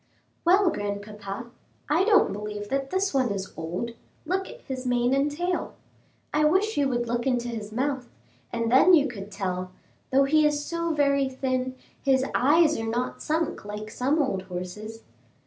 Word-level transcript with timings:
"Well, 0.43 0.71
grandpapa, 0.71 1.51
I 1.87 2.03
don't 2.05 2.33
believe 2.33 2.69
that 2.69 2.89
this 2.89 3.13
one 3.13 3.29
is 3.29 3.53
old; 3.55 3.91
look 4.25 4.49
at 4.49 4.61
his 4.61 4.83
mane 4.87 5.13
and 5.13 5.29
tail. 5.29 5.75
I 6.33 6.43
wish 6.43 6.75
you 6.75 6.89
would 6.89 7.07
look 7.07 7.27
into 7.27 7.49
his 7.49 7.71
mouth, 7.71 8.09
and 8.51 8.71
then 8.71 8.95
you 8.95 9.07
could 9.07 9.29
tell; 9.31 9.69
though 10.09 10.23
he 10.23 10.43
is 10.43 10.65
so 10.65 10.91
very 10.91 11.29
thin, 11.29 11.75
his 12.01 12.25
eyes 12.33 12.79
are 12.79 12.87
not 12.89 13.21
sunk 13.21 13.63
like 13.63 13.91
some 13.91 14.19
old 14.19 14.41
horses." 14.41 15.03